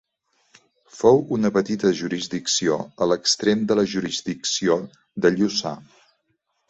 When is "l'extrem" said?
3.11-3.61